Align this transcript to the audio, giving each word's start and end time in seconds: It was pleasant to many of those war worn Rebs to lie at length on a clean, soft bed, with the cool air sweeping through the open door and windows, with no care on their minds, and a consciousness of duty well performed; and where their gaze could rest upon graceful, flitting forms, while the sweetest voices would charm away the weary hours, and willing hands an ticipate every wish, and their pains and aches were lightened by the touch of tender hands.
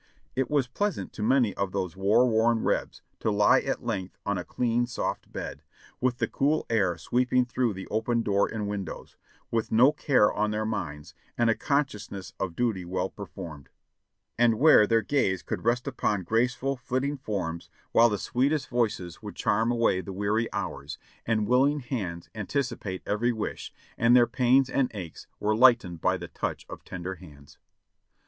It 0.35 0.49
was 0.49 0.65
pleasant 0.67 1.13
to 1.13 1.21
many 1.21 1.53
of 1.53 1.73
those 1.73 1.95
war 1.95 2.25
worn 2.27 2.63
Rebs 2.63 3.03
to 3.19 3.29
lie 3.29 3.59
at 3.59 3.83
length 3.85 4.17
on 4.25 4.35
a 4.35 4.43
clean, 4.43 4.87
soft 4.87 5.31
bed, 5.31 5.61
with 5.99 6.17
the 6.17 6.27
cool 6.27 6.65
air 6.71 6.97
sweeping 6.97 7.45
through 7.45 7.75
the 7.75 7.85
open 7.89 8.23
door 8.23 8.47
and 8.51 8.67
windows, 8.67 9.15
with 9.51 9.71
no 9.71 9.91
care 9.91 10.33
on 10.33 10.49
their 10.49 10.65
minds, 10.65 11.13
and 11.37 11.51
a 11.51 11.55
consciousness 11.55 12.33
of 12.39 12.55
duty 12.55 12.83
well 12.83 13.11
performed; 13.11 13.69
and 14.39 14.57
where 14.57 14.87
their 14.87 15.03
gaze 15.03 15.43
could 15.43 15.63
rest 15.65 15.87
upon 15.87 16.23
graceful, 16.23 16.75
flitting 16.75 17.15
forms, 17.17 17.69
while 17.91 18.09
the 18.09 18.17
sweetest 18.17 18.69
voices 18.69 19.21
would 19.21 19.35
charm 19.35 19.71
away 19.71 20.01
the 20.01 20.11
weary 20.11 20.51
hours, 20.51 20.97
and 21.27 21.47
willing 21.47 21.79
hands 21.79 22.27
an 22.33 22.47
ticipate 22.47 23.03
every 23.05 23.31
wish, 23.31 23.71
and 23.99 24.15
their 24.15 24.25
pains 24.25 24.67
and 24.67 24.89
aches 24.95 25.27
were 25.39 25.55
lightened 25.55 26.01
by 26.01 26.17
the 26.17 26.27
touch 26.27 26.65
of 26.69 26.83
tender 26.83 27.17
hands. 27.17 27.59